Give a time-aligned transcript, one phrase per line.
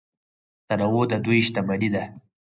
[0.67, 2.03] تنوع د دوی شتمني ده.